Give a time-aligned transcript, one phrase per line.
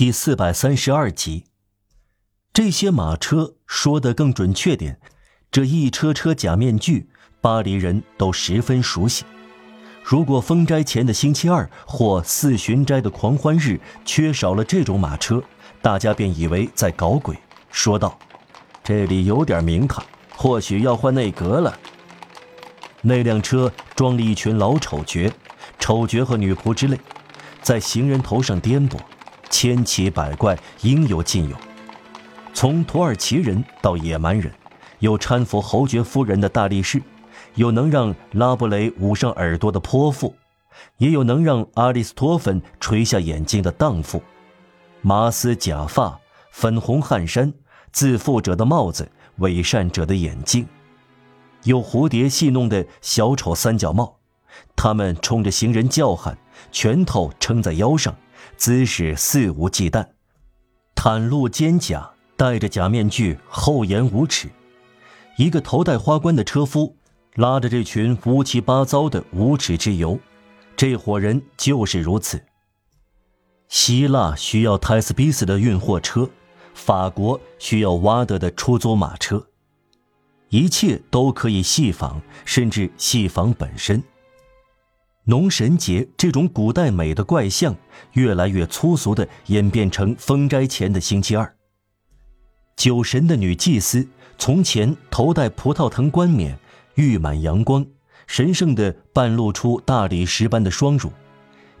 [0.00, 1.44] 第四百三十二集。
[2.54, 4.98] 这些马车说的更准确点，
[5.52, 7.10] 这一车车假面具，
[7.42, 9.26] 巴黎人都十分熟悉。
[10.02, 15.44] 如果封斋前的星期二或四旬斋的狂欢日缺少了这种马车，
[15.82, 17.36] 大家便以为在搞鬼，
[17.70, 18.18] 说道
[18.82, 20.02] ：“这里有点名堂，
[20.34, 21.78] 或许要换内阁了。”
[23.04, 25.30] 那辆车装了一群老丑角、
[25.78, 26.98] 丑角和女仆之类，
[27.60, 28.96] 在行人头上颠簸。
[29.50, 31.56] 千奇百怪，应有尽有，
[32.54, 34.50] 从土耳其人到野蛮人，
[35.00, 37.02] 有搀扶侯爵夫人的大力士，
[37.56, 40.34] 有能让拉布雷捂上耳朵的泼妇，
[40.98, 44.22] 也有能让阿里斯托芬垂下眼睛的荡妇。
[45.02, 46.18] 麻丝假发、
[46.52, 47.52] 粉红汗衫、
[47.90, 50.66] 自负者的帽子、伪善者的眼镜，
[51.64, 54.16] 有蝴蝶戏弄的小丑三角帽，
[54.76, 56.38] 他们冲着行人叫喊，
[56.70, 58.14] 拳头撑在腰上。
[58.56, 60.06] 姿势肆无忌惮，
[60.94, 64.48] 袒露肩甲，戴着假面具，厚颜无耻。
[65.36, 66.96] 一个头戴花冠的车夫
[67.36, 70.18] 拉着这群乌七八糟的无耻之游，
[70.76, 72.42] 这伙人就是如此。
[73.68, 76.28] 希腊需要泰斯比斯的运货车，
[76.74, 79.46] 法国需要瓦德的出租马车，
[80.48, 84.02] 一切都可以戏仿，甚至戏仿本身。
[85.30, 87.76] 农神节这种古代美的怪象，
[88.14, 91.54] 越来越粗俗的演变成封斋前的星期二。
[92.76, 94.08] 酒神的女祭司
[94.38, 96.58] 从前头戴葡萄藤冠冕，
[96.96, 97.86] 玉满阳光，
[98.26, 101.12] 神圣的半露出大理石般的双乳，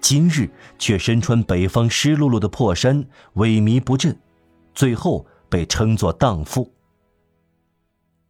[0.00, 4.18] 今日却身穿北方湿漉漉的破衫，萎靡不振，
[4.74, 6.72] 最后被称作荡妇。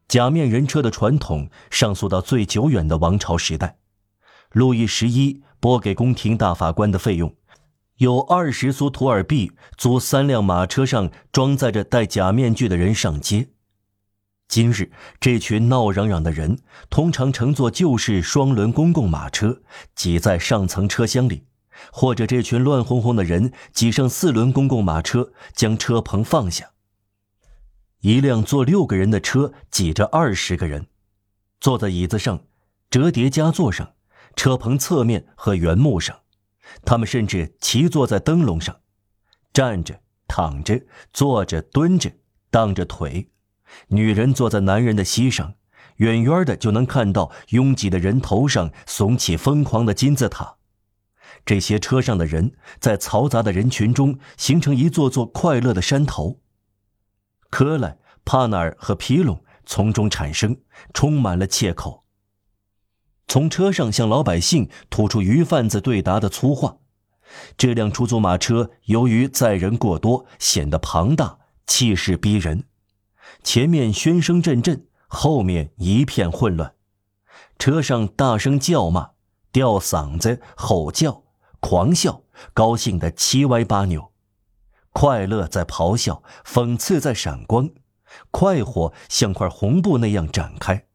[0.08, 3.76] 假面人车的传统上溯到最久远的王朝时代。
[4.54, 7.34] 路易十一拨给宫廷大法官的费用，
[7.96, 13.48] 有二十艘土尔币租三辆马车上装载着戴假面具的人上街。
[14.46, 19.60] 今日这群闹嚷嚷的人通常乘坐旧式双轮公共马车，
[19.96, 21.46] 挤在上层车厢里，
[21.90, 26.70] 或者这群乱哄哄的人挤上四轮公共马车，将车棚放下。
[28.02, 30.86] 一辆坐六个人的车挤着二十个人，
[31.58, 32.44] 坐在椅子上，
[32.88, 33.93] 折叠夹座上。
[34.36, 36.20] 车棚侧面和原木上，
[36.84, 38.80] 他们甚至骑坐在灯笼上，
[39.52, 42.12] 站着、躺着、坐着、蹲着，
[42.50, 43.30] 荡着腿。
[43.88, 45.54] 女人坐在男人的膝上，
[45.96, 50.56] 远远的就能看到拥挤的人头上耸起疯狂的金字塔。
[51.44, 56.40] 这些车上的人在嘈杂的人群中形成一座座快乐的山头。
[57.50, 60.56] 科莱、帕纳尔和皮隆从中产生，
[60.92, 62.03] 充满了切口。
[63.26, 66.76] 从车上向老百姓吐出鱼贩子对答的粗话。
[67.56, 72.64] 这辆出租马车由于载人过多，显得庞大，气势逼人。
[73.42, 76.74] 前面喧声阵阵，后面一片混乱。
[77.58, 79.10] 车上大声叫骂、
[79.50, 81.24] 吊嗓子、吼叫、
[81.60, 84.12] 狂笑，高兴得七歪八扭，
[84.92, 87.70] 快乐在咆哮，讽刺在闪光，
[88.30, 90.86] 快活像块红布那样展开。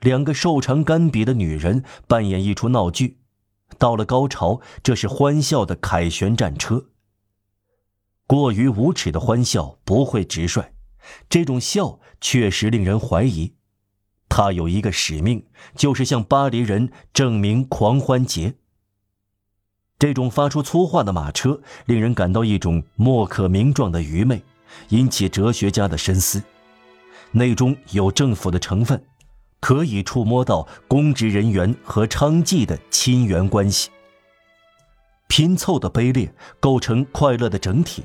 [0.00, 3.18] 两个瘦长干瘪的女人扮演一出闹剧，
[3.78, 6.86] 到了高潮，这是欢笑的凯旋战车。
[8.26, 10.72] 过于无耻的欢笑不会直率，
[11.28, 13.54] 这种笑确实令人怀疑。
[14.28, 15.44] 他有一个使命，
[15.74, 18.54] 就是向巴黎人证明狂欢节。
[19.98, 24.42] 这种发出粗话的马车，令人感到一种莫可名状的愚昧，
[24.90, 26.42] 引起哲学家的深思。
[27.32, 29.04] 内中有政府的成分。
[29.60, 33.90] 可以触摸到公职人员和娼妓的亲缘关系，
[35.28, 38.02] 拼凑的卑劣构成快乐的整体，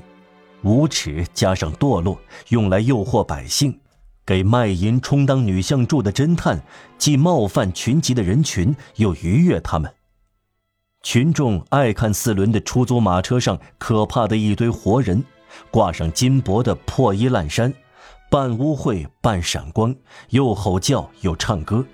[0.62, 3.80] 无耻加上堕落，用来诱惑百姓，
[4.24, 6.62] 给卖淫充当女相助的侦探，
[6.98, 9.92] 既冒犯群集的人群，又愉悦他们。
[11.02, 15.24] 群众爱看四轮的出租马车上可怕的一堆活人，
[15.70, 17.72] 挂上金箔的破衣烂衫。
[18.28, 19.94] 半污秽，半闪光，
[20.30, 21.84] 又吼叫又唱歌，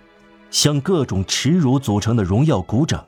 [0.51, 3.07] 向各种耻辱组成的荣耀鼓掌。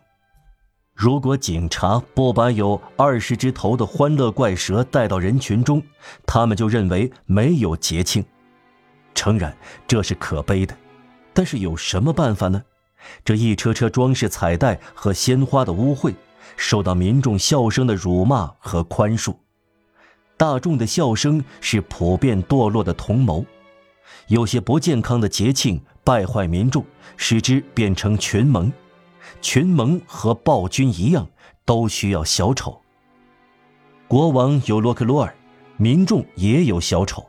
[0.95, 5.83] 如果警察不把有二十只头的欢乐怪蛇带到人群中，
[6.25, 8.25] 他们就认为没有节庆。
[9.15, 9.57] 诚然，
[9.89, 10.77] 这是可悲的，
[11.33, 12.63] 但是有什么办法呢？
[13.25, 16.15] 这一车车装饰彩带和鲜花的污秽，
[16.57, 19.35] 受到民众笑声的辱骂和宽恕。
[20.37, 23.45] 大众的笑声是普遍堕落的同谋，
[24.29, 26.85] 有些不健康的节庆败坏民众，
[27.17, 28.73] 使之变成群盟。
[29.41, 31.27] 群盟和暴君一样，
[31.65, 32.81] 都需要小丑。
[34.09, 35.35] 国王有洛克洛尔，
[35.77, 37.25] 民众也有小丑。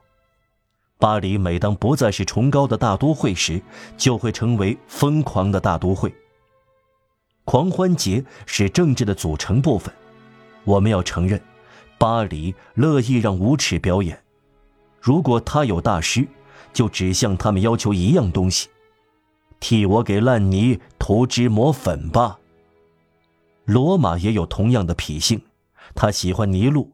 [0.98, 3.62] 巴黎每当不再是崇高的大都会时，
[3.98, 6.13] 就会成为疯狂的大都会。
[7.44, 9.94] 狂欢节是政治的组成部分，
[10.63, 11.40] 我们要承认，
[11.97, 14.24] 巴黎乐意让无耻表演。
[15.00, 16.27] 如果他有大师，
[16.74, 18.69] 就只向他们要求一样东西：
[19.59, 22.39] 替我给烂泥涂脂抹粉吧。
[23.65, 25.42] 罗马也有同样的脾性，
[25.94, 26.94] 他喜欢尼禄，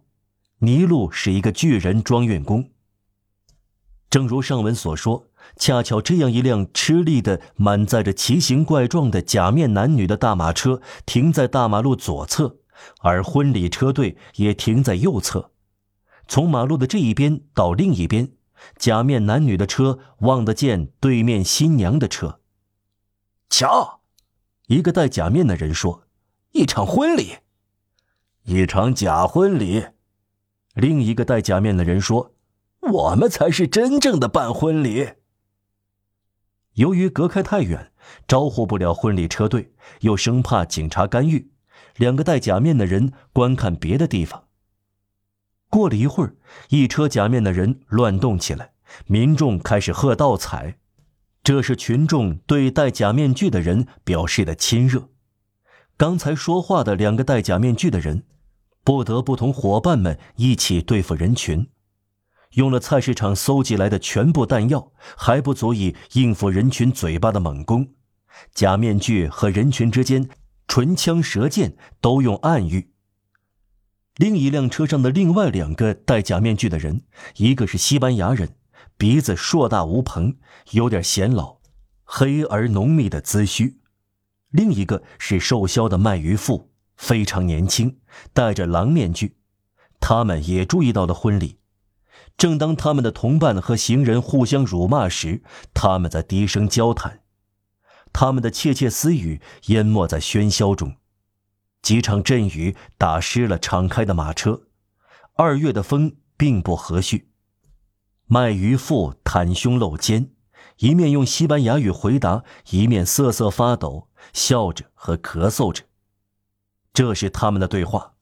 [0.60, 2.70] 尼禄是一个巨人装运工。
[4.10, 12.58] 正如上文所说，恰巧这样一辆吃力的、满载着奇形怪状的假面男女的大马车停在大马路左侧，
[13.02, 15.52] 而婚礼车队也停在右侧。
[16.28, 18.34] 从马路的这一边到另一边，
[18.78, 22.42] 假面男女的车望得见对面新娘的车。
[23.50, 24.02] 瞧，
[24.68, 26.06] 一个戴假面的人说
[26.54, 27.38] ：“一场婚礼，
[28.44, 29.88] 一场假婚礼。”
[30.76, 32.34] 另一个戴假面的人说。
[32.82, 35.12] 我们才是真正的办婚礼。
[36.74, 37.92] 由于隔开太远，
[38.28, 41.51] 招呼不了婚礼车队，又生怕警察干预，
[41.98, 44.46] 两个戴假面的人观看别的地方。
[45.70, 46.36] 过了一会儿，
[46.70, 48.72] 一车假面的人乱动起来，
[49.06, 50.78] 民众开始喝倒彩，
[51.44, 55.10] 这是群众对戴假面具的人表示的亲热。
[55.96, 58.24] 刚才说话的两个戴假面具的人，
[58.84, 61.70] 不得不同伙伴们一起对付人群。
[62.56, 67.94] 用了菜市场搜集来的全部弹药，还不足以应付人群嘴巴的猛攻。
[68.54, 70.28] 假面具和人群之间，
[70.72, 72.94] 唇枪舌剑，都用暗喻。
[74.16, 77.02] 另一辆车上的另外两个戴假面具的人，
[77.36, 78.56] 一个是西班牙人，
[78.98, 80.38] 鼻子硕大无朋，
[80.70, 81.58] 有点显老，
[82.06, 83.80] 黑而浓密的髭须；
[84.52, 87.98] 另一个是瘦削的卖鱼妇，非常年轻，
[88.32, 89.36] 戴着狼面具。
[90.00, 91.60] 他们也注意到了婚礼。
[92.38, 97.21] 正当他们的同伴和行人互相辱骂时，他们在低声交谈，
[98.14, 100.96] 他们的窃窃私语淹没在喧嚣中。
[101.82, 104.62] 几场阵雨打湿了敞开的马车，
[105.34, 107.26] 二月的风并不和煦。
[108.28, 110.32] 卖鱼妇袒胸露肩，
[110.78, 115.84] 一面用西班牙语回答，一面瑟瑟发抖，笑着和咳嗽着。
[116.94, 118.14] 这是他们的对话。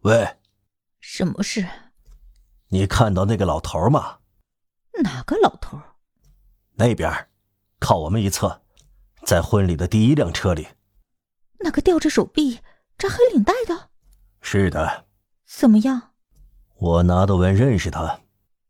[0.00, 0.36] 喂，
[1.00, 1.66] 什么事？
[2.68, 4.18] 你看到那个老头吗？
[5.02, 5.80] 哪个老头？
[6.74, 7.28] 那边，
[7.78, 8.63] 靠我们一侧，
[9.26, 10.66] 在婚礼的第一辆车里。
[11.60, 12.60] 那个吊着手臂、
[12.98, 13.88] 扎黑领带的？
[14.40, 15.06] 是的。
[15.46, 16.10] 怎么样？
[16.76, 18.20] 我拿的文认识他。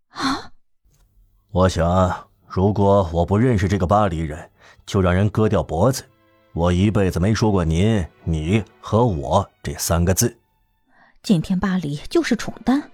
[0.08, 0.52] 啊？
[1.50, 4.50] 我想，如果我不认识这个巴黎人，
[4.86, 6.04] 就让人割掉脖子。
[6.52, 10.36] 我一辈子没说过“您”“你”和“我”这三个字。
[11.22, 12.90] 今天巴黎就是宠单。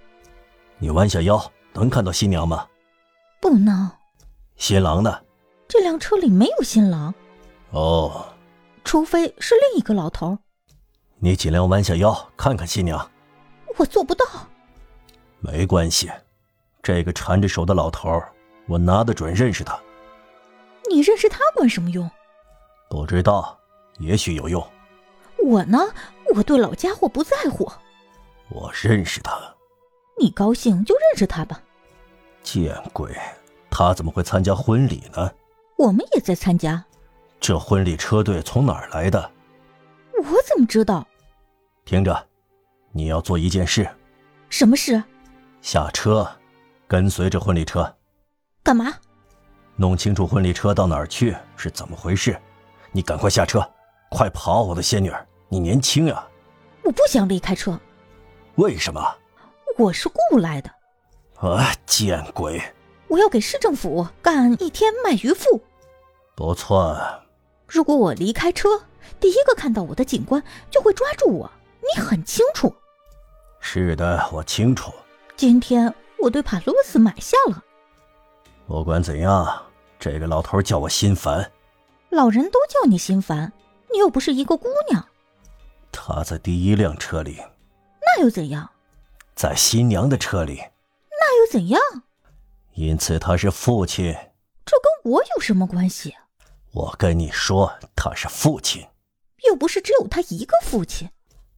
[0.79, 2.67] 你弯下腰，能看到新娘吗？
[3.41, 3.91] 不能。
[4.57, 5.21] 新郎呢？
[5.69, 7.13] 这辆车里没有新郎。
[7.71, 8.27] 哦。
[8.85, 10.39] 除非是另一个老头。
[11.19, 13.11] 你尽量弯下腰，看看新娘。
[13.77, 14.25] 我做不到。
[15.39, 16.11] 没关系，
[16.83, 18.11] 这个缠着手的老头，
[18.67, 19.79] 我拿得准认识他。
[20.91, 22.11] 你认识他管什么用？
[22.89, 23.59] 不知道，
[23.99, 24.67] 也许有用。
[25.45, 25.79] 我呢？
[26.35, 27.71] 我对老家伙不在乎。
[28.49, 29.39] 我认识他。
[30.19, 31.61] 你高兴就认识他吧。
[32.43, 33.15] 见鬼，
[33.71, 35.31] 他怎么会参加婚礼呢？
[35.77, 36.85] 我们也在参加。
[37.41, 39.31] 这婚礼车队从哪儿来的？
[40.19, 41.07] 我怎么知道？
[41.87, 42.29] 听着，
[42.93, 43.89] 你要做一件事。
[44.51, 45.03] 什么事？
[45.63, 46.31] 下车，
[46.87, 47.97] 跟随着婚礼车。
[48.63, 48.93] 干嘛？
[49.77, 52.39] 弄清楚婚礼车到哪儿去是怎么回事。
[52.93, 53.67] 你赶快下车，
[54.11, 55.27] 快跑，我的仙女儿！
[55.49, 56.23] 你年轻呀。
[56.83, 57.79] 我不想离开车。
[58.57, 59.03] 为什么？
[59.79, 60.71] 我是雇来的，
[61.37, 61.73] 啊！
[61.87, 62.61] 见鬼！
[63.09, 65.63] 我要给市政府干一天卖鱼妇。
[66.37, 66.95] 不错。
[67.71, 68.69] 如果我离开车，
[69.21, 71.49] 第一个看到我的警官就会抓住我。
[71.81, 72.75] 你很清楚。
[73.61, 74.93] 是的，我清楚。
[75.37, 77.63] 今天我对帕洛斯买下了。
[78.67, 79.63] 不管怎样，
[80.01, 81.49] 这个老头叫我心烦。
[82.09, 83.53] 老人都叫你心烦，
[83.93, 85.07] 你又不是一个姑娘。
[85.93, 87.39] 他在第一辆车里。
[88.01, 88.69] 那又怎样？
[89.37, 90.57] 在新娘的车里，
[91.13, 91.81] 那又怎样？
[92.75, 94.13] 因此他是父亲。
[94.67, 96.17] 这跟我有什么关系？
[96.73, 98.87] 我跟你说，他是父亲。
[99.49, 101.09] 又不是只有他一个父亲。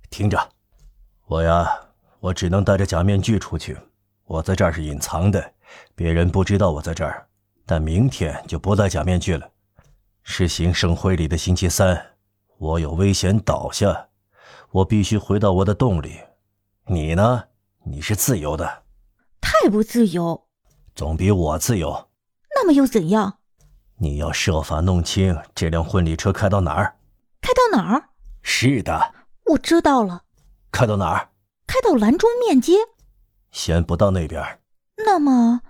[0.09, 0.50] 听着，
[1.26, 1.69] 我呀，
[2.21, 3.76] 我只能戴着假面具出去。
[4.25, 5.52] 我在这儿是隐藏的，
[5.95, 7.26] 别人不知道我在这儿。
[7.66, 9.50] 但明天就不戴假面具了，
[10.23, 12.14] 是行圣会里的星期三。
[12.59, 14.09] 我有危险倒下，
[14.71, 16.21] 我必须回到我的洞里。
[16.87, 17.45] 你呢？
[17.85, 18.85] 你是自由的，
[19.40, 20.47] 太不自由。
[20.95, 22.09] 总比我自由。
[22.54, 23.40] 那么又怎样？
[24.02, 26.97] 你要设法弄清这辆婚礼车开到哪儿。
[27.40, 28.09] 开到哪儿？
[28.42, 30.25] 是的，我知道了。
[30.73, 31.28] 开到哪儿？
[31.68, 32.73] 开到兰中面街。
[33.52, 34.59] 先不到那边。
[35.06, 35.61] 那么，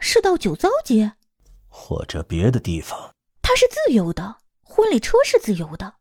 [0.00, 1.12] 是到酒糟街，
[1.68, 2.98] 或者别的地方。
[3.40, 5.94] 它是自由的，婚礼车是自由的。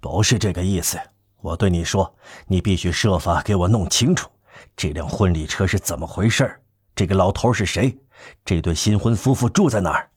[0.00, 0.96] 不是这个意思。
[1.40, 2.14] 我对你说，
[2.46, 4.30] 你必须设法给我弄清楚，
[4.76, 6.62] 这辆婚礼车是怎么回事
[6.94, 7.98] 这个老头是谁？
[8.44, 10.08] 这对新婚夫妇住在哪儿？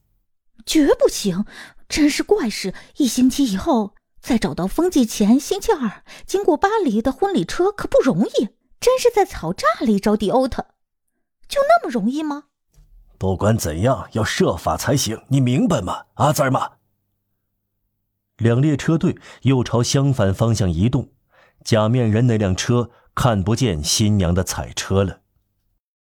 [0.68, 1.46] 绝不行！
[1.88, 2.74] 真是怪事！
[2.98, 10.66] 一星期以后再找到封祭前星期二经过巴黎的婚礼车可不容易，真是在草栅里找迪欧特，
[11.48, 12.44] 就那么容易吗？
[13.16, 16.72] 不管怎样，要设法才行，你明白吗，阿兹尔玛？
[18.36, 21.08] 两列车队又朝相反方向移动，
[21.64, 25.22] 假面人那辆车看不见新娘的彩车了。